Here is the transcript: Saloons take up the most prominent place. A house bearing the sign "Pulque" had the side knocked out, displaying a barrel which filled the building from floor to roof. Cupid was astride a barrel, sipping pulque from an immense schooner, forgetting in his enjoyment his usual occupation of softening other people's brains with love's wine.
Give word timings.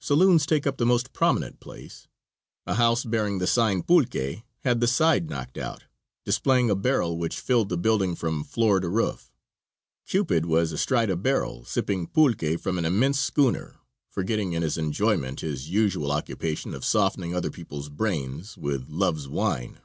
Saloons 0.00 0.44
take 0.44 0.66
up 0.66 0.76
the 0.76 0.84
most 0.84 1.14
prominent 1.14 1.58
place. 1.58 2.06
A 2.66 2.74
house 2.74 3.04
bearing 3.06 3.38
the 3.38 3.46
sign 3.46 3.82
"Pulque" 3.82 4.36
had 4.64 4.80
the 4.80 4.86
side 4.86 5.30
knocked 5.30 5.56
out, 5.56 5.84
displaying 6.26 6.68
a 6.68 6.76
barrel 6.76 7.16
which 7.16 7.40
filled 7.40 7.70
the 7.70 7.78
building 7.78 8.14
from 8.14 8.44
floor 8.44 8.80
to 8.80 8.88
roof. 8.90 9.32
Cupid 10.06 10.44
was 10.44 10.72
astride 10.72 11.08
a 11.08 11.16
barrel, 11.16 11.64
sipping 11.64 12.06
pulque 12.06 12.60
from 12.60 12.76
an 12.76 12.84
immense 12.84 13.18
schooner, 13.18 13.76
forgetting 14.10 14.52
in 14.52 14.60
his 14.60 14.76
enjoyment 14.76 15.40
his 15.40 15.70
usual 15.70 16.12
occupation 16.12 16.74
of 16.74 16.84
softening 16.84 17.34
other 17.34 17.50
people's 17.50 17.88
brains 17.88 18.58
with 18.58 18.90
love's 18.90 19.26
wine. 19.26 19.78